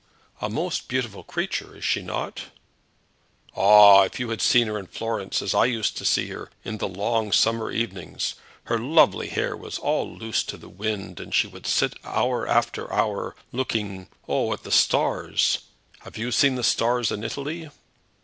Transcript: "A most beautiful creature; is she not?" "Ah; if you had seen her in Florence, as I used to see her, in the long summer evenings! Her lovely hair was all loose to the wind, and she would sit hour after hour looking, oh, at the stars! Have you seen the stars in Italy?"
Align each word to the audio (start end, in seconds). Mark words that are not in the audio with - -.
"A 0.41 0.49
most 0.49 0.87
beautiful 0.87 1.23
creature; 1.23 1.75
is 1.77 1.85
she 1.85 2.01
not?" 2.01 2.45
"Ah; 3.55 4.01
if 4.01 4.19
you 4.19 4.29
had 4.31 4.41
seen 4.41 4.65
her 4.65 4.79
in 4.79 4.87
Florence, 4.87 5.43
as 5.43 5.53
I 5.53 5.65
used 5.65 5.95
to 5.97 6.05
see 6.05 6.29
her, 6.29 6.49
in 6.65 6.79
the 6.79 6.87
long 6.87 7.31
summer 7.31 7.69
evenings! 7.69 8.33
Her 8.63 8.79
lovely 8.79 9.27
hair 9.27 9.55
was 9.55 9.77
all 9.77 10.11
loose 10.11 10.41
to 10.45 10.57
the 10.57 10.69
wind, 10.69 11.19
and 11.19 11.35
she 11.35 11.45
would 11.45 11.67
sit 11.67 11.93
hour 12.03 12.47
after 12.47 12.91
hour 12.91 13.35
looking, 13.51 14.07
oh, 14.27 14.51
at 14.53 14.63
the 14.63 14.71
stars! 14.71 15.59
Have 15.99 16.17
you 16.17 16.31
seen 16.31 16.55
the 16.55 16.63
stars 16.63 17.11
in 17.11 17.23
Italy?" 17.23 17.69